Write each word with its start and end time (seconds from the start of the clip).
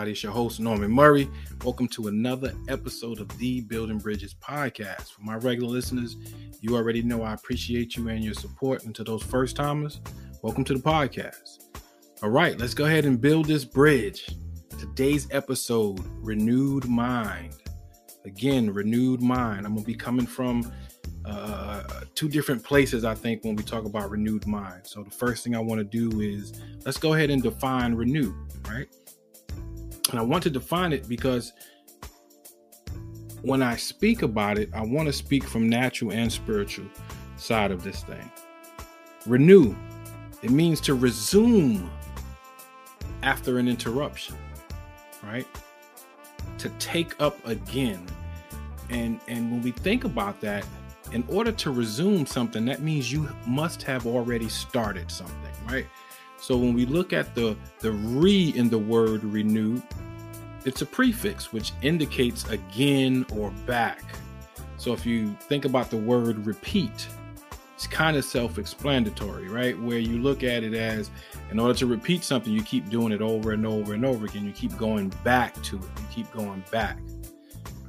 everybody? 0.00 0.12
It's 0.12 0.22
your 0.22 0.32
host, 0.32 0.60
Norman 0.60 0.90
Murray. 0.90 1.28
Welcome 1.62 1.86
to 1.88 2.08
another 2.08 2.54
episode 2.68 3.20
of 3.20 3.28
the 3.36 3.60
Building 3.60 3.98
Bridges 3.98 4.34
podcast. 4.34 5.10
For 5.10 5.20
my 5.20 5.34
regular 5.34 5.68
listeners, 5.68 6.16
you 6.62 6.74
already 6.74 7.02
know 7.02 7.22
I 7.22 7.34
appreciate 7.34 7.96
you 7.96 8.08
and 8.08 8.24
your 8.24 8.32
support. 8.32 8.86
And 8.86 8.94
to 8.94 9.04
those 9.04 9.22
first 9.22 9.56
timers, 9.56 10.00
welcome 10.40 10.64
to 10.64 10.72
the 10.72 10.80
podcast. 10.80 11.64
All 12.22 12.30
right, 12.30 12.58
let's 12.58 12.72
go 12.72 12.86
ahead 12.86 13.04
and 13.04 13.20
build 13.20 13.44
this 13.44 13.66
bridge. 13.66 14.26
Today's 14.78 15.28
episode 15.32 16.00
Renewed 16.24 16.86
Mind. 16.86 17.56
Again, 18.24 18.72
renewed 18.72 19.20
mind. 19.20 19.66
I'm 19.66 19.74
going 19.74 19.84
to 19.84 19.86
be 19.86 19.94
coming 19.94 20.24
from 20.24 20.72
uh, 21.26 21.82
two 22.14 22.30
different 22.30 22.64
places, 22.64 23.04
I 23.04 23.14
think, 23.14 23.44
when 23.44 23.54
we 23.54 23.62
talk 23.62 23.84
about 23.84 24.08
renewed 24.08 24.46
mind. 24.46 24.86
So, 24.86 25.02
the 25.02 25.10
first 25.10 25.44
thing 25.44 25.54
I 25.54 25.60
want 25.60 25.78
to 25.78 25.84
do 25.84 26.20
is 26.22 26.58
let's 26.86 26.96
go 26.96 27.12
ahead 27.12 27.28
and 27.28 27.42
define 27.42 27.94
renew, 27.94 28.34
right? 28.66 28.88
And 30.10 30.18
I 30.18 30.22
want 30.22 30.42
to 30.44 30.50
define 30.50 30.92
it 30.92 31.08
because 31.08 31.52
when 33.42 33.62
I 33.62 33.76
speak 33.76 34.22
about 34.22 34.58
it, 34.58 34.68
I 34.74 34.82
want 34.82 35.06
to 35.06 35.12
speak 35.12 35.44
from 35.44 35.68
natural 35.68 36.12
and 36.12 36.30
spiritual 36.30 36.86
side 37.36 37.70
of 37.70 37.82
this 37.82 38.02
thing. 38.02 38.30
Renew, 39.26 39.74
it 40.42 40.50
means 40.50 40.80
to 40.82 40.94
resume 40.94 41.90
after 43.22 43.58
an 43.58 43.68
interruption, 43.68 44.36
right? 45.22 45.46
To 46.58 46.68
take 46.78 47.20
up 47.20 47.36
again. 47.46 48.04
And 48.88 49.20
and 49.28 49.52
when 49.52 49.62
we 49.62 49.70
think 49.70 50.04
about 50.04 50.40
that, 50.40 50.66
in 51.12 51.24
order 51.28 51.52
to 51.52 51.70
resume 51.70 52.26
something, 52.26 52.64
that 52.66 52.82
means 52.82 53.12
you 53.12 53.28
must 53.46 53.82
have 53.82 54.06
already 54.06 54.48
started 54.48 55.10
something, 55.10 55.54
right? 55.68 55.86
So 56.40 56.56
when 56.56 56.72
we 56.72 56.86
look 56.86 57.12
at 57.12 57.34
the 57.34 57.56
the 57.80 57.92
re 57.92 58.52
in 58.56 58.70
the 58.70 58.78
word 58.78 59.22
renew, 59.24 59.82
it's 60.64 60.82
a 60.82 60.86
prefix 60.86 61.52
which 61.52 61.72
indicates 61.82 62.48
again 62.48 63.26
or 63.34 63.50
back. 63.66 64.02
So 64.76 64.92
if 64.92 65.04
you 65.04 65.36
think 65.42 65.64
about 65.64 65.90
the 65.90 65.96
word 65.96 66.46
repeat, 66.46 67.08
it's 67.74 67.86
kind 67.86 68.16
of 68.16 68.24
self-explanatory, 68.24 69.48
right? 69.48 69.78
Where 69.80 69.98
you 69.98 70.18
look 70.18 70.42
at 70.42 70.62
it 70.62 70.74
as 70.74 71.10
in 71.50 71.58
order 71.58 71.74
to 71.74 71.86
repeat 71.86 72.24
something, 72.24 72.52
you 72.52 72.62
keep 72.62 72.88
doing 72.90 73.12
it 73.12 73.22
over 73.22 73.52
and 73.52 73.66
over 73.66 73.94
and 73.94 74.04
over 74.04 74.26
again. 74.26 74.44
You 74.44 74.52
keep 74.52 74.76
going 74.76 75.08
back 75.24 75.54
to 75.62 75.76
it. 75.76 75.82
You 75.82 76.06
keep 76.12 76.32
going 76.32 76.62
back. 76.70 76.98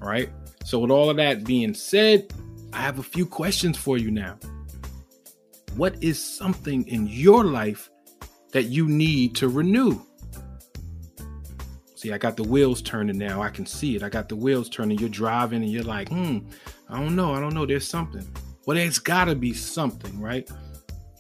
All 0.02 0.08
right. 0.08 0.30
So 0.64 0.80
with 0.80 0.92
all 0.92 1.09
of 1.09 1.17
that 1.17 1.44
being 1.44 1.73
said, 1.73 2.31
I 2.73 2.77
have 2.77 2.99
a 2.99 3.03
few 3.03 3.25
questions 3.25 3.77
for 3.77 3.97
you 3.97 4.11
now. 4.11 4.38
What 5.75 6.02
is 6.02 6.23
something 6.23 6.88
in 6.88 7.08
your 7.08 7.44
life 7.44 7.89
that 8.52 8.64
you 8.64 8.88
need 8.88 9.36
to 9.36 9.47
renew? 9.47 10.02
See, 12.02 12.12
I 12.12 12.18
got 12.18 12.36
the 12.36 12.42
wheels 12.42 12.82
turning 12.82 13.20
now. 13.20 13.44
I 13.44 13.52
can 13.52 13.64
see 13.64 13.96
it. 13.96 14.02
I 14.02 14.10
got 14.10 14.28
the 14.28 14.36
wheels 14.36 14.70
turning. 14.70 14.98
You're 14.98 15.08
driving 15.08 15.62
and 15.62 15.72
you're 15.72 15.84
like, 15.84 16.10
hmm, 16.10 16.40
I 16.90 17.00
don't 17.00 17.16
know. 17.16 17.36
I 17.36 17.40
don't 17.40 17.54
know. 17.54 17.64
There's 17.64 17.88
something. 17.88 18.28
Well, 18.66 18.76
there's 18.76 18.98
got 18.98 19.26
to 19.26 19.36
be 19.36 19.54
something, 19.54 20.20
right? 20.20 20.50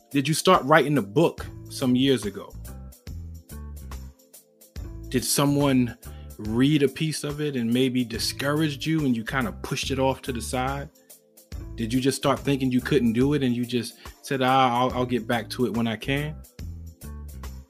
Did 0.09 0.27
you 0.27 0.33
start 0.33 0.63
writing 0.63 0.97
a 0.97 1.01
book 1.03 1.45
some 1.69 1.95
years 1.95 2.25
ago? 2.25 2.51
Did 5.09 5.23
someone 5.23 5.95
read 6.39 6.81
a 6.81 6.87
piece 6.87 7.23
of 7.23 7.41
it 7.41 7.55
and 7.55 7.71
maybe 7.71 8.03
discouraged 8.03 8.83
you 8.83 9.05
and 9.05 9.15
you 9.15 9.23
kind 9.23 9.47
of 9.47 9.61
pushed 9.61 9.91
it 9.91 9.99
off 9.99 10.23
to 10.23 10.31
the 10.31 10.41
side? 10.41 10.89
Did 11.75 11.93
you 11.93 12.01
just 12.01 12.17
start 12.17 12.39
thinking 12.39 12.71
you 12.71 12.81
couldn't 12.81 13.13
do 13.13 13.35
it 13.35 13.43
and 13.43 13.55
you 13.55 13.65
just 13.65 13.99
said, 14.23 14.41
ah, 14.41 14.79
I'll, 14.79 14.91
I'll 14.93 15.05
get 15.05 15.27
back 15.27 15.47
to 15.51 15.67
it 15.67 15.77
when 15.77 15.85
I 15.85 15.95
can? 15.95 16.35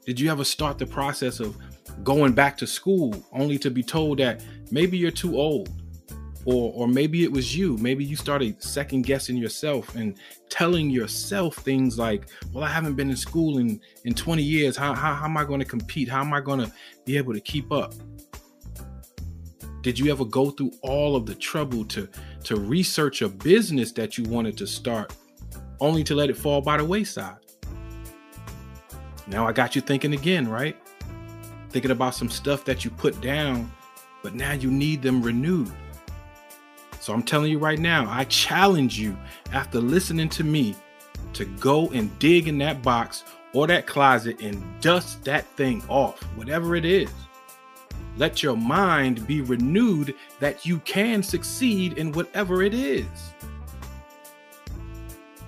Did 0.06 0.18
you 0.18 0.30
ever 0.30 0.44
start 0.44 0.78
the 0.78 0.86
process 0.86 1.40
of 1.40 1.58
going 2.02 2.32
back 2.32 2.56
to 2.58 2.66
school 2.66 3.14
only 3.32 3.58
to 3.58 3.70
be 3.70 3.82
told 3.82 4.18
that 4.18 4.42
maybe 4.70 4.96
you're 4.98 5.10
too 5.10 5.36
old? 5.36 5.68
Or, 6.44 6.72
or 6.74 6.88
maybe 6.88 7.22
it 7.22 7.30
was 7.30 7.56
you. 7.56 7.76
Maybe 7.76 8.04
you 8.04 8.16
started 8.16 8.60
second 8.60 9.02
guessing 9.02 9.36
yourself 9.36 9.94
and 9.94 10.16
telling 10.48 10.90
yourself 10.90 11.54
things 11.56 11.98
like, 11.98 12.26
well, 12.52 12.64
I 12.64 12.68
haven't 12.68 12.94
been 12.94 13.10
in 13.10 13.16
school 13.16 13.58
in, 13.58 13.80
in 14.04 14.12
20 14.12 14.42
years. 14.42 14.76
How, 14.76 14.92
how, 14.92 15.14
how 15.14 15.26
am 15.26 15.36
I 15.36 15.44
going 15.44 15.60
to 15.60 15.64
compete? 15.64 16.08
How 16.08 16.20
am 16.20 16.34
I 16.34 16.40
going 16.40 16.58
to 16.58 16.72
be 17.04 17.16
able 17.16 17.32
to 17.32 17.40
keep 17.40 17.70
up? 17.70 17.94
Did 19.82 19.98
you 19.98 20.10
ever 20.12 20.24
go 20.24 20.50
through 20.50 20.72
all 20.82 21.16
of 21.16 21.26
the 21.26 21.34
trouble 21.34 21.84
to 21.86 22.08
to 22.44 22.56
research 22.56 23.22
a 23.22 23.28
business 23.28 23.92
that 23.92 24.16
you 24.16 24.24
wanted 24.24 24.56
to 24.58 24.66
start 24.66 25.14
only 25.80 26.04
to 26.04 26.14
let 26.14 26.30
it 26.30 26.36
fall 26.36 26.60
by 26.60 26.76
the 26.76 26.84
wayside? 26.84 27.36
Now 29.26 29.46
I 29.46 29.52
got 29.52 29.74
you 29.74 29.82
thinking 29.82 30.14
again, 30.14 30.48
right? 30.48 30.76
Thinking 31.72 31.90
about 31.90 32.14
some 32.14 32.28
stuff 32.28 32.64
that 32.66 32.84
you 32.84 32.90
put 32.90 33.20
down, 33.22 33.72
but 34.22 34.34
now 34.34 34.52
you 34.52 34.70
need 34.70 35.00
them 35.00 35.22
renewed. 35.22 35.72
So 37.00 37.12
I'm 37.12 37.22
telling 37.22 37.50
you 37.50 37.58
right 37.58 37.78
now, 37.78 38.06
I 38.08 38.24
challenge 38.24 38.98
you 38.98 39.16
after 39.52 39.80
listening 39.80 40.28
to 40.30 40.44
me 40.44 40.76
to 41.32 41.46
go 41.46 41.88
and 41.88 42.16
dig 42.18 42.46
in 42.46 42.58
that 42.58 42.82
box 42.82 43.24
or 43.54 43.66
that 43.66 43.86
closet 43.86 44.40
and 44.42 44.62
dust 44.80 45.24
that 45.24 45.46
thing 45.56 45.82
off, 45.88 46.22
whatever 46.36 46.76
it 46.76 46.84
is. 46.84 47.10
Let 48.18 48.42
your 48.42 48.56
mind 48.56 49.26
be 49.26 49.40
renewed 49.40 50.14
that 50.40 50.66
you 50.66 50.78
can 50.80 51.22
succeed 51.22 51.94
in 51.94 52.12
whatever 52.12 52.62
it 52.62 52.74
is. 52.74 53.06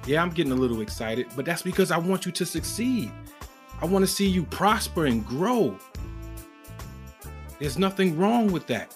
Yeah, 0.06 0.22
I'm 0.22 0.30
getting 0.30 0.52
a 0.52 0.56
little 0.56 0.80
excited, 0.80 1.26
but 1.36 1.44
that's 1.44 1.62
because 1.62 1.90
I 1.90 1.98
want 1.98 2.24
you 2.24 2.32
to 2.32 2.46
succeed. 2.46 3.12
I 3.80 3.84
want 3.84 4.04
to 4.04 4.10
see 4.10 4.28
you 4.28 4.44
prosper 4.44 5.06
and 5.06 5.26
grow. 5.26 5.78
There's 7.58 7.78
nothing 7.78 8.16
wrong 8.16 8.50
with 8.52 8.66
that. 8.68 8.94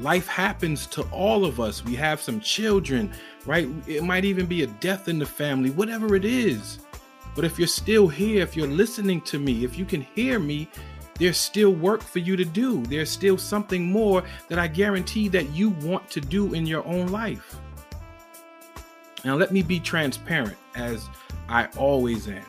Life 0.00 0.26
happens 0.26 0.86
to 0.88 1.02
all 1.10 1.44
of 1.44 1.60
us. 1.60 1.84
We 1.84 1.94
have 1.94 2.20
some 2.20 2.40
children, 2.40 3.12
right? 3.46 3.68
It 3.86 4.02
might 4.02 4.24
even 4.24 4.46
be 4.46 4.62
a 4.62 4.66
death 4.66 5.08
in 5.08 5.18
the 5.18 5.26
family, 5.26 5.70
whatever 5.70 6.16
it 6.16 6.24
is. 6.24 6.80
But 7.34 7.44
if 7.44 7.58
you're 7.58 7.68
still 7.68 8.08
here, 8.08 8.42
if 8.42 8.56
you're 8.56 8.66
listening 8.66 9.20
to 9.22 9.38
me, 9.38 9.64
if 9.64 9.78
you 9.78 9.84
can 9.84 10.00
hear 10.00 10.38
me, 10.38 10.68
there's 11.18 11.36
still 11.36 11.70
work 11.70 12.02
for 12.02 12.18
you 12.18 12.36
to 12.36 12.44
do. 12.44 12.82
There's 12.86 13.10
still 13.10 13.38
something 13.38 13.84
more 13.90 14.24
that 14.48 14.58
I 14.58 14.66
guarantee 14.66 15.28
that 15.28 15.50
you 15.50 15.70
want 15.70 16.10
to 16.10 16.20
do 16.20 16.54
in 16.54 16.66
your 16.66 16.84
own 16.86 17.08
life. 17.08 17.56
Now, 19.24 19.36
let 19.36 19.52
me 19.52 19.62
be 19.62 19.80
transparent 19.80 20.56
as 20.74 21.08
I 21.48 21.66
always 21.76 22.28
am. 22.28 22.44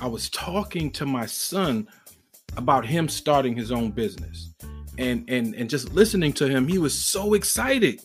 I 0.00 0.06
was 0.06 0.30
talking 0.30 0.90
to 0.92 1.06
my 1.06 1.26
son 1.26 1.88
about 2.56 2.86
him 2.86 3.08
starting 3.08 3.56
his 3.56 3.72
own 3.72 3.90
business. 3.90 4.52
And 4.98 5.28
and 5.28 5.54
and 5.54 5.68
just 5.68 5.92
listening 5.92 6.32
to 6.34 6.48
him, 6.48 6.68
he 6.68 6.78
was 6.78 6.98
so 6.98 7.34
excited. 7.34 8.00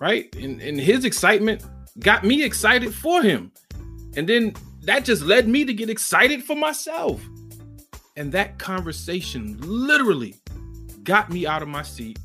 Right? 0.00 0.34
And 0.36 0.60
and 0.60 0.78
his 0.78 1.04
excitement 1.04 1.64
got 1.98 2.24
me 2.24 2.44
excited 2.44 2.94
for 2.94 3.22
him. 3.22 3.52
And 4.16 4.28
then 4.28 4.54
that 4.82 5.04
just 5.04 5.22
led 5.22 5.48
me 5.48 5.64
to 5.64 5.72
get 5.72 5.88
excited 5.88 6.44
for 6.44 6.56
myself. 6.56 7.22
And 8.16 8.30
that 8.32 8.58
conversation 8.58 9.58
literally 9.60 10.36
got 11.02 11.30
me 11.30 11.46
out 11.46 11.62
of 11.62 11.68
my 11.68 11.82
seat, 11.82 12.18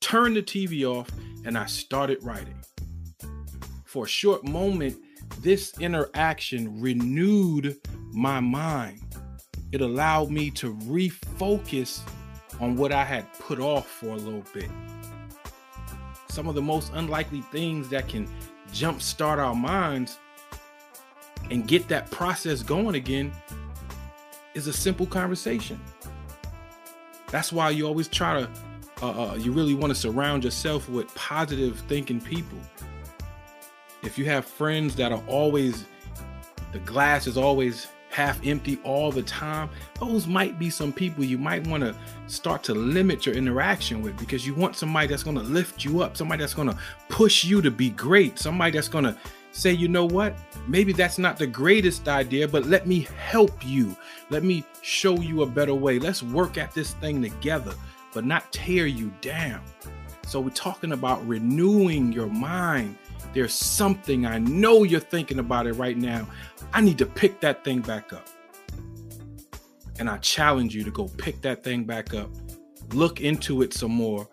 turned 0.00 0.36
the 0.36 0.42
TV 0.42 0.84
off, 0.84 1.08
and 1.44 1.56
I 1.56 1.66
started 1.66 2.18
writing. 2.22 2.54
For 3.84 4.04
a 4.04 4.08
short 4.08 4.44
moment, 4.44 4.96
this 5.40 5.78
interaction 5.78 6.80
renewed 6.80 7.76
my 8.12 8.40
mind. 8.40 9.00
It 9.70 9.82
allowed 9.82 10.30
me 10.30 10.50
to 10.52 10.74
refocus 10.74 12.00
on 12.60 12.76
what 12.76 12.90
I 12.90 13.04
had 13.04 13.32
put 13.34 13.60
off 13.60 13.86
for 13.86 14.06
a 14.06 14.16
little 14.16 14.44
bit. 14.54 14.70
Some 16.28 16.48
of 16.48 16.54
the 16.54 16.62
most 16.62 16.92
unlikely 16.94 17.42
things 17.52 17.88
that 17.90 18.08
can 18.08 18.28
jumpstart 18.72 19.38
our 19.38 19.54
minds 19.54 20.18
and 21.50 21.66
get 21.66 21.88
that 21.88 22.10
process 22.10 22.62
going 22.62 22.94
again 22.94 23.32
is 24.54 24.66
a 24.66 24.72
simple 24.72 25.06
conversation. 25.06 25.80
That's 27.30 27.52
why 27.52 27.70
you 27.70 27.86
always 27.86 28.08
try 28.08 28.40
to, 28.40 28.50
uh, 29.02 29.32
uh, 29.32 29.34
you 29.34 29.52
really 29.52 29.74
want 29.74 29.90
to 29.90 29.94
surround 29.94 30.44
yourself 30.44 30.88
with 30.88 31.14
positive 31.14 31.78
thinking 31.88 32.20
people. 32.20 32.58
If 34.02 34.16
you 34.16 34.24
have 34.26 34.46
friends 34.46 34.96
that 34.96 35.12
are 35.12 35.22
always, 35.26 35.84
the 36.72 36.78
glass 36.80 37.26
is 37.26 37.36
always 37.36 37.86
half 38.18 38.44
empty 38.44 38.80
all 38.82 39.12
the 39.12 39.22
time, 39.22 39.70
those 40.00 40.26
might 40.26 40.58
be 40.58 40.68
some 40.70 40.92
people 40.92 41.22
you 41.22 41.38
might 41.38 41.64
want 41.68 41.84
to 41.84 41.94
start 42.26 42.64
to 42.64 42.74
limit 42.74 43.24
your 43.24 43.36
interaction 43.36 44.02
with 44.02 44.18
because 44.18 44.44
you 44.44 44.56
want 44.56 44.74
somebody 44.74 45.06
that's 45.06 45.22
going 45.22 45.36
to 45.36 45.42
lift 45.44 45.84
you 45.84 46.02
up, 46.02 46.16
somebody 46.16 46.40
that's 46.40 46.52
going 46.52 46.68
to 46.68 46.76
push 47.08 47.44
you 47.44 47.62
to 47.62 47.70
be 47.70 47.90
great, 47.90 48.36
somebody 48.36 48.72
that's 48.72 48.88
going 48.88 49.04
to 49.04 49.16
say, 49.52 49.70
you 49.70 49.86
know 49.86 50.04
what? 50.04 50.34
Maybe 50.66 50.92
that's 50.92 51.16
not 51.16 51.36
the 51.36 51.46
greatest 51.46 52.08
idea, 52.08 52.48
but 52.48 52.66
let 52.66 52.88
me 52.88 53.06
help 53.16 53.64
you. 53.64 53.96
Let 54.30 54.42
me 54.42 54.64
show 54.82 55.20
you 55.20 55.42
a 55.42 55.46
better 55.46 55.74
way. 55.74 56.00
Let's 56.00 56.24
work 56.24 56.58
at 56.58 56.74
this 56.74 56.94
thing 56.94 57.22
together, 57.22 57.72
but 58.12 58.24
not 58.24 58.50
tear 58.50 58.86
you 58.86 59.12
down. 59.20 59.62
So, 60.26 60.40
we're 60.40 60.50
talking 60.50 60.90
about 60.90 61.26
renewing 61.26 62.12
your 62.12 62.26
mind. 62.26 62.98
There's 63.32 63.54
something 63.54 64.26
I 64.26 64.38
know 64.38 64.84
you're 64.84 65.00
thinking 65.00 65.38
about 65.38 65.66
it 65.66 65.74
right 65.74 65.96
now. 65.96 66.26
I 66.72 66.80
need 66.80 66.98
to 66.98 67.06
pick 67.06 67.40
that 67.40 67.64
thing 67.64 67.80
back 67.80 68.12
up. 68.12 68.28
And 69.98 70.08
I 70.08 70.18
challenge 70.18 70.74
you 70.74 70.84
to 70.84 70.90
go 70.90 71.08
pick 71.08 71.40
that 71.42 71.64
thing 71.64 71.84
back 71.84 72.14
up, 72.14 72.30
look 72.92 73.20
into 73.20 73.62
it 73.62 73.74
some 73.74 73.92
more, 73.92 74.28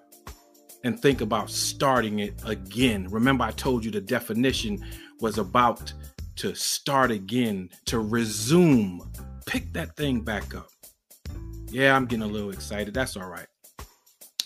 and 0.84 1.00
think 1.00 1.22
about 1.22 1.50
starting 1.50 2.20
it 2.20 2.40
again. 2.46 3.08
Remember, 3.10 3.44
I 3.44 3.52
told 3.52 3.84
you 3.84 3.90
the 3.90 4.02
definition 4.02 4.86
was 5.20 5.40
about 5.40 5.92
to 6.38 6.54
start 6.54 7.12
again, 7.12 7.70
to 7.86 8.00
resume. 8.00 9.02
Pick 9.48 9.74
that 9.74 9.96
thing 9.96 10.22
back 10.22 10.54
up. 10.54 10.68
Yeah, 11.68 11.96
I'm 11.96 12.06
getting 12.06 12.24
a 12.24 12.28
little 12.28 12.52
excited. 12.52 12.94
That's 12.94 13.18
all 13.18 13.28
right. 13.28 13.48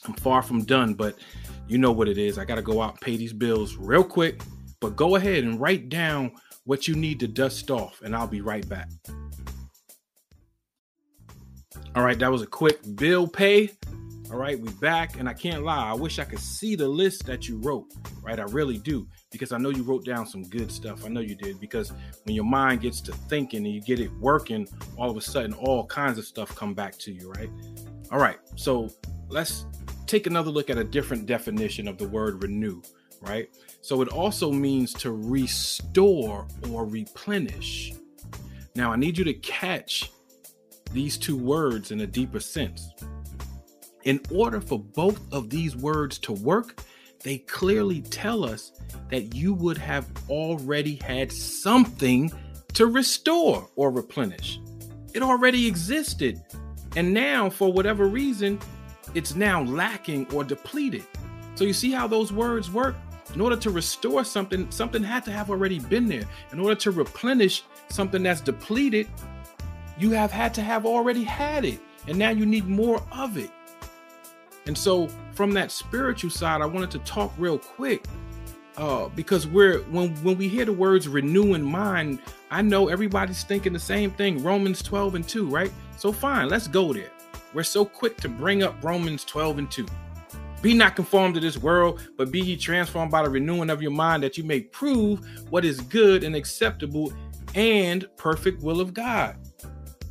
I'm 0.05 0.13
far 0.13 0.41
from 0.41 0.63
done, 0.63 0.93
but 0.93 1.15
you 1.67 1.77
know 1.77 1.91
what 1.91 2.07
it 2.07 2.17
is. 2.17 2.37
I 2.37 2.45
got 2.45 2.55
to 2.55 2.61
go 2.61 2.81
out 2.81 2.91
and 2.91 3.01
pay 3.01 3.17
these 3.17 3.33
bills 3.33 3.75
real 3.75 4.03
quick. 4.03 4.41
But 4.79 4.95
go 4.95 5.17
ahead 5.17 5.43
and 5.43 5.59
write 5.59 5.89
down 5.89 6.31
what 6.63 6.87
you 6.87 6.95
need 6.95 7.19
to 7.19 7.27
dust 7.27 7.69
off, 7.69 8.01
and 8.01 8.15
I'll 8.15 8.27
be 8.27 8.41
right 8.41 8.67
back. 8.69 8.89
All 11.95 12.03
right, 12.03 12.17
that 12.19 12.31
was 12.31 12.41
a 12.41 12.47
quick 12.47 12.79
bill 12.95 13.27
pay. 13.27 13.71
All 14.31 14.37
right, 14.37 14.59
we 14.59 14.69
back, 14.73 15.19
and 15.19 15.27
I 15.27 15.33
can't 15.33 15.63
lie. 15.63 15.89
I 15.89 15.93
wish 15.93 16.19
I 16.19 16.23
could 16.23 16.39
see 16.39 16.75
the 16.75 16.87
list 16.87 17.25
that 17.25 17.47
you 17.47 17.57
wrote. 17.61 17.87
Right, 18.21 18.39
I 18.39 18.43
really 18.43 18.77
do, 18.77 19.07
because 19.31 19.51
I 19.51 19.57
know 19.57 19.69
you 19.69 19.81
wrote 19.81 20.05
down 20.05 20.27
some 20.27 20.43
good 20.43 20.71
stuff. 20.71 21.03
I 21.03 21.07
know 21.07 21.19
you 21.19 21.35
did, 21.35 21.59
because 21.59 21.91
when 22.23 22.35
your 22.35 22.45
mind 22.45 22.81
gets 22.81 23.01
to 23.01 23.11
thinking 23.11 23.65
and 23.65 23.73
you 23.73 23.81
get 23.81 23.99
it 23.99 24.11
working, 24.19 24.67
all 24.97 25.09
of 25.09 25.17
a 25.17 25.21
sudden, 25.21 25.53
all 25.53 25.85
kinds 25.87 26.19
of 26.19 26.25
stuff 26.25 26.55
come 26.55 26.75
back 26.75 26.97
to 26.99 27.11
you. 27.11 27.31
Right. 27.31 27.49
All 28.11 28.19
right, 28.19 28.37
so 28.55 28.89
let's 29.27 29.65
take 30.09 30.27
another 30.27 30.49
look 30.49 30.69
at 30.69 30.77
a 30.77 30.83
different 30.83 31.25
definition 31.25 31.87
of 31.87 31.97
the 31.97 32.07
word 32.07 32.41
renew. 32.41 32.81
Right. 33.21 33.49
So 33.81 34.01
it 34.01 34.07
also 34.07 34.51
means 34.51 34.93
to 34.95 35.11
restore 35.11 36.47
or 36.71 36.85
replenish. 36.85 37.93
Now, 38.75 38.91
I 38.93 38.95
need 38.95 39.17
you 39.17 39.25
to 39.25 39.33
catch 39.33 40.11
these 40.93 41.17
two 41.17 41.37
words 41.37 41.91
in 41.91 42.01
a 42.01 42.07
deeper 42.07 42.39
sense. 42.39 42.91
In 44.03 44.21
order 44.33 44.61
for 44.61 44.79
both 44.79 45.21
of 45.33 45.49
these 45.49 45.75
words 45.75 46.17
to 46.19 46.31
work, 46.31 46.81
they 47.21 47.39
clearly 47.39 48.01
tell 48.01 48.45
us 48.45 48.71
that 49.09 49.35
you 49.35 49.53
would 49.53 49.77
have 49.77 50.07
already 50.29 50.95
had 51.03 51.31
something 51.31 52.31
to 52.73 52.85
restore 52.87 53.69
or 53.75 53.91
replenish. 53.91 54.59
It 55.13 55.21
already 55.21 55.67
existed. 55.67 56.41
And 56.95 57.13
now, 57.13 57.49
for 57.49 57.71
whatever 57.71 58.07
reason, 58.07 58.59
it's 59.15 59.35
now 59.35 59.63
lacking 59.63 60.27
or 60.33 60.43
depleted. 60.43 61.05
So 61.55 61.63
you 61.63 61.73
see 61.73 61.91
how 61.91 62.07
those 62.07 62.31
words 62.31 62.71
work? 62.71 62.95
In 63.33 63.41
order 63.41 63.55
to 63.57 63.69
restore 63.69 64.23
something, 64.23 64.71
something 64.71 65.03
had 65.03 65.23
to 65.25 65.31
have 65.31 65.49
already 65.49 65.79
been 65.79 66.07
there. 66.07 66.23
In 66.51 66.59
order 66.59 66.75
to 66.75 66.91
replenish 66.91 67.63
something 67.89 68.23
that's 68.23 68.41
depleted, 68.41 69.07
you 69.99 70.11
have 70.11 70.31
had 70.31 70.53
to 70.55 70.61
have 70.61 70.85
already 70.85 71.23
had 71.23 71.65
it. 71.65 71.79
And 72.07 72.17
now 72.17 72.29
you 72.29 72.45
need 72.45 72.67
more 72.67 73.03
of 73.11 73.37
it. 73.37 73.51
And 74.65 74.77
so, 74.77 75.09
from 75.33 75.51
that 75.51 75.71
spiritual 75.71 76.31
side, 76.31 76.61
I 76.61 76.65
wanted 76.65 76.91
to 76.91 76.99
talk 76.99 77.33
real 77.37 77.59
quick 77.59 78.05
uh, 78.79 79.09
because 79.09 79.45
we're 79.45 79.79
when 79.83 80.15
when 80.23 80.37
we 80.37 80.47
hear 80.47 80.65
the 80.65 80.73
words 80.73 81.07
renewing 81.07 81.63
mind, 81.63 82.19
I 82.49 82.61
know 82.61 82.87
everybody's 82.87 83.43
thinking 83.43 83.73
the 83.73 83.79
same 83.79 84.11
thing. 84.11 84.41
Romans 84.41 84.81
12 84.81 85.15
and 85.15 85.27
2, 85.27 85.47
right? 85.47 85.71
So 85.97 86.11
fine, 86.11 86.49
let's 86.49 86.67
go 86.67 86.93
there. 86.93 87.11
We're 87.53 87.63
so 87.63 87.83
quick 87.83 88.17
to 88.17 88.29
bring 88.29 88.61
up 88.61 88.83
Romans 88.83 89.23
12 89.25 89.57
and 89.57 89.71
2. 89.71 89.85
Be 90.61 90.73
not 90.73 90.95
conformed 90.95 91.35
to 91.35 91.39
this 91.39 91.57
world, 91.57 92.01
but 92.17 92.31
be 92.31 92.41
ye 92.41 92.57
transformed 92.57 93.11
by 93.11 93.23
the 93.23 93.29
renewing 93.29 93.69
of 93.69 93.81
your 93.81 93.91
mind, 93.91 94.21
that 94.23 94.37
you 94.37 94.43
may 94.43 94.61
prove 94.61 95.25
what 95.49 95.65
is 95.65 95.81
good 95.81 96.23
and 96.23 96.35
acceptable 96.35 97.11
and 97.55 98.07
perfect 98.17 98.61
will 98.61 98.81
of 98.81 98.93
God. 98.93 99.37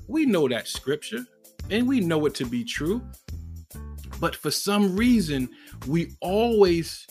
We 0.08 0.26
know 0.26 0.48
that 0.48 0.66
scripture 0.66 1.26
and 1.70 1.86
we 1.86 2.00
know 2.00 2.26
it 2.26 2.34
to 2.36 2.46
be 2.46 2.64
true. 2.64 3.02
But 4.20 4.34
for 4.34 4.50
some 4.50 4.96
reason, 4.96 5.48
we 5.86 6.12
always 6.20 7.06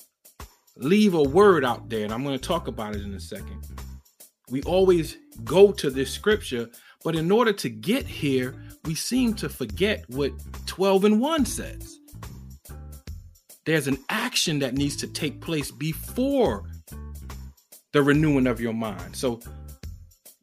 leave 0.75 1.13
a 1.13 1.23
word 1.23 1.63
out 1.63 1.89
there, 1.89 2.03
and 2.03 2.13
I'm 2.13 2.23
going 2.23 2.37
to 2.37 2.47
talk 2.47 2.67
about 2.67 2.95
it 2.95 3.01
in 3.01 3.13
a 3.13 3.19
second. 3.19 3.65
We 4.49 4.61
always 4.63 5.17
go 5.43 5.71
to 5.71 5.89
this 5.89 6.11
scripture, 6.11 6.69
but 7.03 7.15
in 7.15 7.31
order 7.31 7.53
to 7.53 7.69
get 7.69 8.05
here, 8.05 8.55
we 8.87 8.95
seem 8.95 9.33
to 9.35 9.49
forget 9.49 10.05
what 10.07 10.31
12 10.65 11.03
and 11.05 11.21
1 11.21 11.45
says. 11.45 11.99
There's 13.65 13.87
an 13.87 13.97
action 14.09 14.59
that 14.59 14.75
needs 14.75 14.95
to 14.97 15.07
take 15.07 15.41
place 15.41 15.69
before 15.69 16.63
the 17.91 18.01
renewing 18.01 18.47
of 18.47 18.61
your 18.61 18.73
mind. 18.73 19.15
So 19.15 19.41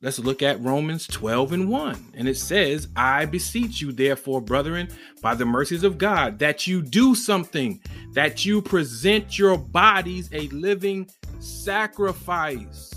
Let's 0.05 0.19
look 0.19 0.43
at 0.43 0.61
Romans 0.61 1.07
12 1.07 1.55
and 1.55 1.71
1. 1.71 2.13
And 2.13 2.29
it 2.29 2.37
says, 2.37 2.89
I 2.95 3.25
beseech 3.25 3.81
you, 3.81 3.91
therefore, 3.91 4.43
brethren, 4.43 4.91
by 5.23 5.35
the 5.35 5.47
mercies 5.47 5.83
of 5.83 5.97
God, 5.97 6.39
that 6.41 6.67
you 6.67 6.83
do 6.83 7.15
something, 7.15 7.81
that 8.13 8.45
you 8.45 8.61
present 8.61 9.39
your 9.39 9.57
bodies 9.57 10.29
a 10.31 10.49
living 10.49 11.09
sacrifice. 11.41 12.93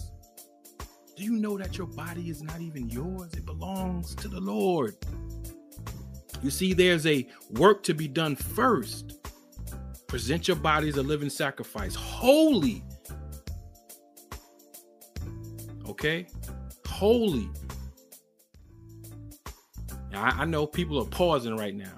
Do 1.15 1.23
you 1.23 1.37
know 1.37 1.57
that 1.57 1.77
your 1.77 1.87
body 1.87 2.29
is 2.29 2.43
not 2.43 2.59
even 2.59 2.89
yours? 2.89 3.33
It 3.35 3.45
belongs 3.45 4.13
to 4.15 4.27
the 4.27 4.41
Lord. 4.41 4.93
You 6.41 6.49
see, 6.49 6.73
there's 6.73 7.05
a 7.05 7.27
work 7.51 7.83
to 7.83 7.93
be 7.93 8.07
done 8.07 8.35
first. 8.35 9.19
Present 10.07 10.47
your 10.47 10.57
body 10.57 10.89
as 10.89 10.97
a 10.97 11.03
living 11.03 11.29
sacrifice, 11.29 11.95
holy. 11.95 12.83
Okay? 15.87 16.27
holy. 16.97 17.47
Now, 20.11 20.23
I, 20.23 20.41
I 20.41 20.45
know 20.45 20.65
people 20.65 20.99
are 20.99 21.05
pausing 21.05 21.55
right 21.55 21.75
now. 21.75 21.93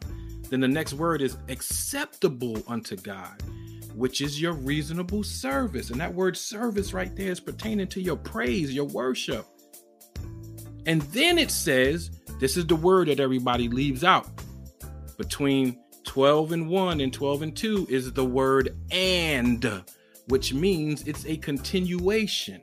Then 0.49 0.59
the 0.59 0.67
next 0.67 0.93
word 0.93 1.21
is 1.21 1.37
acceptable 1.47 2.61
unto 2.67 2.97
God, 2.97 3.41
which 3.95 4.19
is 4.19 4.41
your 4.41 4.51
reasonable 4.51 5.23
service. 5.23 5.89
And 5.89 6.01
that 6.01 6.13
word 6.13 6.35
service 6.35 6.93
right 6.93 7.15
there 7.15 7.31
is 7.31 7.39
pertaining 7.39 7.87
to 7.87 8.01
your 8.01 8.17
praise, 8.17 8.73
your 8.73 8.87
worship. 8.87 9.45
And 10.85 11.01
then 11.13 11.37
it 11.37 11.49
says, 11.49 12.11
this 12.39 12.57
is 12.57 12.65
the 12.65 12.75
word 12.75 13.07
that 13.09 13.19
everybody 13.19 13.67
leaves 13.67 14.03
out. 14.03 14.27
Between 15.17 15.77
12 16.05 16.53
and 16.53 16.69
1 16.69 17.01
and 17.01 17.13
12 17.13 17.41
and 17.41 17.55
2 17.55 17.87
is 17.89 18.11
the 18.13 18.25
word 18.25 18.75
and, 18.91 19.83
which 20.27 20.53
means 20.53 21.05
it's 21.07 21.25
a 21.25 21.37
continuation 21.37 22.61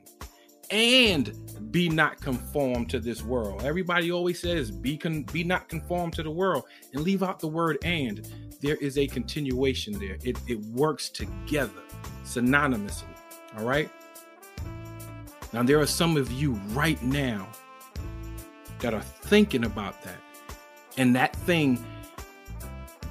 and 0.69 1.33
be 1.71 1.89
not 1.89 2.19
conformed 2.19 2.89
to 2.89 2.99
this 2.99 3.23
world. 3.23 3.63
Everybody 3.63 4.11
always 4.11 4.39
says 4.39 4.71
be 4.71 4.97
con- 4.97 5.23
be 5.23 5.43
not 5.43 5.69
conformed 5.69 6.13
to 6.13 6.23
the 6.23 6.31
world 6.31 6.63
and 6.93 7.03
leave 7.03 7.23
out 7.23 7.39
the 7.39 7.47
word 7.47 7.77
and. 7.83 8.27
There 8.59 8.75
is 8.77 8.97
a 8.97 9.07
continuation 9.07 9.93
there. 9.99 10.17
It 10.23 10.37
it 10.47 10.59
works 10.59 11.09
together 11.09 11.83
synonymously. 12.23 13.05
All 13.57 13.65
right? 13.65 13.89
Now 15.53 15.63
there 15.63 15.79
are 15.79 15.85
some 15.85 16.17
of 16.17 16.31
you 16.31 16.53
right 16.73 17.01
now 17.03 17.47
that 18.79 18.93
are 18.93 19.01
thinking 19.01 19.65
about 19.65 20.01
that. 20.03 20.17
And 20.97 21.15
that 21.15 21.35
thing 21.35 21.83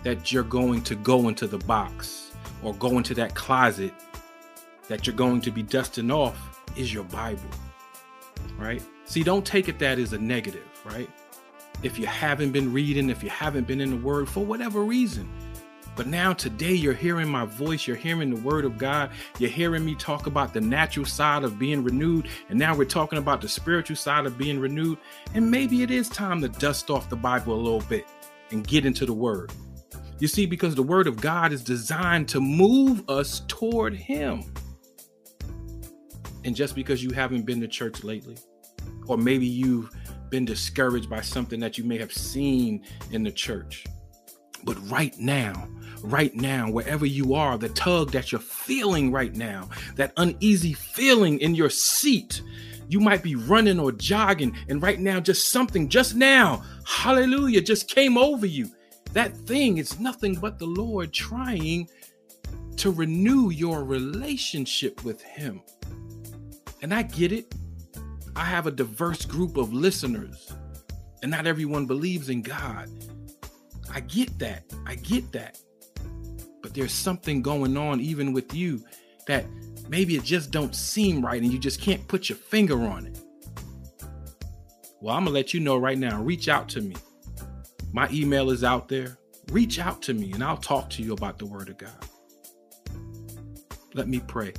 that 0.02 0.32
you're 0.32 0.42
going 0.42 0.82
to 0.82 0.94
go 0.94 1.28
into 1.28 1.46
the 1.46 1.58
box 1.58 2.32
or 2.62 2.74
go 2.74 2.96
into 2.96 3.14
that 3.14 3.34
closet 3.34 3.92
that 4.88 5.06
you're 5.06 5.16
going 5.16 5.40
to 5.40 5.50
be 5.50 5.62
dusting 5.62 6.10
off 6.10 6.62
is 6.76 6.92
your 6.92 7.04
Bible, 7.04 7.42
right? 8.56 8.82
See, 9.04 9.22
don't 9.22 9.44
take 9.44 9.68
it 9.68 9.78
that 9.80 9.98
as 9.98 10.12
a 10.12 10.18
negative, 10.18 10.66
right? 10.84 11.10
If 11.82 11.98
you 11.98 12.06
haven't 12.06 12.52
been 12.52 12.72
reading, 12.72 13.10
if 13.10 13.22
you 13.22 13.30
haven't 13.30 13.66
been 13.66 13.80
in 13.80 13.90
the 13.90 13.96
Word 13.96 14.28
for 14.28 14.44
whatever 14.44 14.82
reason. 14.82 15.28
But 15.96 16.06
now, 16.06 16.34
today, 16.34 16.74
you're 16.74 16.92
hearing 16.92 17.28
my 17.28 17.46
voice, 17.46 17.86
you're 17.86 17.96
hearing 17.96 18.34
the 18.34 18.40
Word 18.42 18.66
of 18.66 18.76
God, 18.76 19.10
you're 19.38 19.48
hearing 19.48 19.82
me 19.82 19.94
talk 19.94 20.26
about 20.26 20.52
the 20.52 20.60
natural 20.60 21.06
side 21.06 21.42
of 21.42 21.58
being 21.58 21.82
renewed, 21.82 22.28
and 22.50 22.58
now 22.58 22.76
we're 22.76 22.84
talking 22.84 23.18
about 23.18 23.40
the 23.40 23.48
spiritual 23.48 23.96
side 23.96 24.26
of 24.26 24.36
being 24.36 24.60
renewed. 24.60 24.98
And 25.32 25.50
maybe 25.50 25.82
it 25.82 25.90
is 25.90 26.10
time 26.10 26.42
to 26.42 26.50
dust 26.50 26.90
off 26.90 27.08
the 27.08 27.16
Bible 27.16 27.54
a 27.54 27.60
little 27.60 27.80
bit 27.80 28.06
and 28.50 28.66
get 28.66 28.84
into 28.84 29.06
the 29.06 29.14
Word. 29.14 29.50
You 30.18 30.28
see, 30.28 30.44
because 30.44 30.74
the 30.74 30.82
Word 30.82 31.06
of 31.06 31.18
God 31.18 31.50
is 31.50 31.64
designed 31.64 32.28
to 32.28 32.40
move 32.40 33.08
us 33.08 33.40
toward 33.48 33.94
Him. 33.94 34.44
And 36.44 36.54
just 36.54 36.74
because 36.74 37.02
you 37.02 37.10
haven't 37.10 37.46
been 37.46 37.60
to 37.62 37.68
church 37.68 38.04
lately, 38.04 38.36
or 39.06 39.16
maybe 39.16 39.46
you've 39.46 39.90
been 40.28 40.44
discouraged 40.44 41.08
by 41.08 41.22
something 41.22 41.58
that 41.60 41.78
you 41.78 41.84
may 41.84 41.96
have 41.96 42.12
seen 42.12 42.84
in 43.12 43.22
the 43.22 43.32
church. 43.32 43.86
But 44.64 44.76
right 44.90 45.16
now, 45.18 45.68
right 46.02 46.34
now, 46.34 46.70
wherever 46.70 47.06
you 47.06 47.34
are, 47.34 47.58
the 47.58 47.68
tug 47.70 48.12
that 48.12 48.32
you're 48.32 48.40
feeling 48.40 49.12
right 49.12 49.34
now, 49.34 49.68
that 49.96 50.12
uneasy 50.16 50.72
feeling 50.72 51.38
in 51.40 51.54
your 51.54 51.70
seat, 51.70 52.42
you 52.88 53.00
might 53.00 53.22
be 53.22 53.34
running 53.34 53.80
or 53.80 53.92
jogging, 53.92 54.56
and 54.68 54.82
right 54.82 55.00
now, 55.00 55.20
just 55.20 55.50
something, 55.50 55.88
just 55.88 56.14
now, 56.14 56.62
hallelujah, 56.84 57.60
just 57.60 57.88
came 57.88 58.16
over 58.16 58.46
you. 58.46 58.70
That 59.12 59.36
thing 59.36 59.78
is 59.78 59.98
nothing 59.98 60.34
but 60.34 60.58
the 60.58 60.66
Lord 60.66 61.12
trying 61.12 61.88
to 62.76 62.90
renew 62.90 63.50
your 63.50 63.84
relationship 63.84 65.04
with 65.04 65.22
Him. 65.22 65.62
And 66.82 66.92
I 66.92 67.02
get 67.02 67.32
it. 67.32 67.54
I 68.36 68.44
have 68.44 68.66
a 68.66 68.70
diverse 68.70 69.24
group 69.24 69.56
of 69.56 69.72
listeners. 69.72 70.52
And 71.22 71.30
not 71.30 71.46
everyone 71.46 71.86
believes 71.86 72.28
in 72.28 72.42
God. 72.42 72.90
I 73.96 74.00
get 74.00 74.38
that. 74.40 74.62
I 74.84 74.96
get 74.96 75.32
that. 75.32 75.58
But 76.62 76.74
there's 76.74 76.92
something 76.92 77.40
going 77.40 77.78
on 77.78 77.98
even 77.98 78.34
with 78.34 78.52
you 78.52 78.84
that 79.26 79.46
maybe 79.88 80.16
it 80.16 80.22
just 80.22 80.50
don't 80.50 80.76
seem 80.76 81.24
right 81.24 81.40
and 81.40 81.50
you 81.50 81.58
just 81.58 81.80
can't 81.80 82.06
put 82.06 82.28
your 82.28 82.36
finger 82.36 82.78
on 82.84 83.06
it. 83.06 83.18
Well, 85.00 85.16
I'm 85.16 85.24
going 85.24 85.32
to 85.32 85.40
let 85.40 85.54
you 85.54 85.60
know 85.60 85.78
right 85.78 85.96
now. 85.96 86.20
Reach 86.20 86.46
out 86.46 86.68
to 86.70 86.82
me. 86.82 86.94
My 87.94 88.06
email 88.10 88.50
is 88.50 88.62
out 88.62 88.86
there. 88.88 89.16
Reach 89.50 89.78
out 89.78 90.02
to 90.02 90.12
me 90.12 90.30
and 90.32 90.44
I'll 90.44 90.58
talk 90.58 90.90
to 90.90 91.02
you 91.02 91.14
about 91.14 91.38
the 91.38 91.46
word 91.46 91.70
of 91.70 91.78
God. 91.78 92.06
Let 93.94 94.08
me 94.08 94.20
pray. 94.20 94.52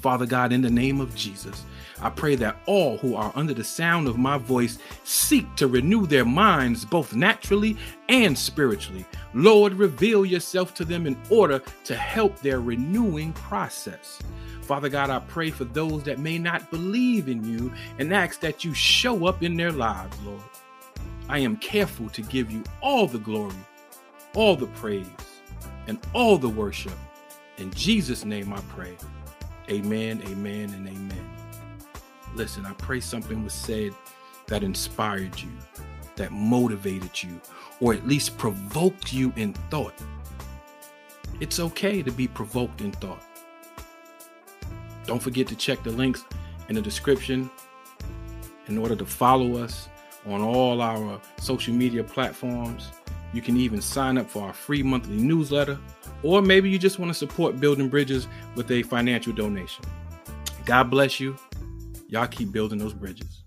Father 0.00 0.24
God, 0.24 0.50
in 0.50 0.62
the 0.62 0.70
name 0.70 0.98
of 1.02 1.14
Jesus, 1.14 1.62
I 2.02 2.10
pray 2.10 2.34
that 2.36 2.56
all 2.66 2.96
who 2.98 3.14
are 3.14 3.32
under 3.34 3.52
the 3.52 3.64
sound 3.64 4.08
of 4.08 4.18
my 4.18 4.38
voice 4.38 4.78
seek 5.04 5.54
to 5.56 5.68
renew 5.68 6.06
their 6.06 6.24
minds 6.24 6.84
both 6.84 7.14
naturally 7.14 7.76
and 8.08 8.36
spiritually. 8.36 9.04
Lord, 9.34 9.74
reveal 9.74 10.24
yourself 10.24 10.74
to 10.74 10.84
them 10.84 11.06
in 11.06 11.16
order 11.28 11.62
to 11.84 11.94
help 11.96 12.38
their 12.40 12.60
renewing 12.60 13.32
process. 13.34 14.18
Father 14.62 14.88
God, 14.88 15.10
I 15.10 15.18
pray 15.18 15.50
for 15.50 15.64
those 15.64 16.04
that 16.04 16.18
may 16.18 16.38
not 16.38 16.70
believe 16.70 17.28
in 17.28 17.44
you 17.44 17.72
and 17.98 18.14
ask 18.14 18.40
that 18.40 18.64
you 18.64 18.72
show 18.72 19.26
up 19.26 19.42
in 19.42 19.56
their 19.56 19.72
lives, 19.72 20.16
Lord. 20.24 20.40
I 21.28 21.38
am 21.40 21.56
careful 21.56 22.08
to 22.10 22.22
give 22.22 22.50
you 22.50 22.64
all 22.80 23.06
the 23.06 23.18
glory, 23.18 23.54
all 24.34 24.56
the 24.56 24.66
praise, 24.66 25.06
and 25.86 25.98
all 26.12 26.38
the 26.38 26.48
worship. 26.48 26.96
In 27.58 27.70
Jesus' 27.72 28.24
name 28.24 28.52
I 28.52 28.60
pray. 28.74 28.96
Amen, 29.68 30.22
amen, 30.26 30.70
and 30.74 30.88
amen. 30.88 31.29
Listen, 32.34 32.64
I 32.66 32.72
pray 32.74 33.00
something 33.00 33.42
was 33.42 33.52
said 33.52 33.94
that 34.46 34.62
inspired 34.62 35.40
you, 35.40 35.50
that 36.16 36.32
motivated 36.32 37.22
you, 37.22 37.40
or 37.80 37.94
at 37.94 38.06
least 38.06 38.38
provoked 38.38 39.12
you 39.12 39.32
in 39.36 39.52
thought. 39.70 39.94
It's 41.40 41.58
okay 41.58 42.02
to 42.02 42.10
be 42.12 42.28
provoked 42.28 42.80
in 42.80 42.92
thought. 42.92 43.22
Don't 45.06 45.22
forget 45.22 45.46
to 45.48 45.56
check 45.56 45.82
the 45.82 45.90
links 45.90 46.24
in 46.68 46.74
the 46.74 46.82
description 46.82 47.50
in 48.68 48.78
order 48.78 48.94
to 48.94 49.06
follow 49.06 49.56
us 49.56 49.88
on 50.26 50.40
all 50.40 50.82
our 50.82 51.20
social 51.38 51.74
media 51.74 52.04
platforms. 52.04 52.90
You 53.32 53.42
can 53.42 53.56
even 53.56 53.80
sign 53.80 54.18
up 54.18 54.28
for 54.28 54.46
our 54.46 54.52
free 54.52 54.82
monthly 54.82 55.16
newsletter, 55.16 55.78
or 56.22 56.42
maybe 56.42 56.68
you 56.68 56.78
just 56.78 56.98
want 56.98 57.10
to 57.10 57.18
support 57.18 57.58
Building 57.60 57.88
Bridges 57.88 58.28
with 58.54 58.70
a 58.70 58.82
financial 58.82 59.32
donation. 59.32 59.84
God 60.64 60.90
bless 60.90 61.18
you. 61.18 61.36
Y'all 62.10 62.26
keep 62.26 62.50
building 62.50 62.76
those 62.76 62.92
bridges. 62.92 63.44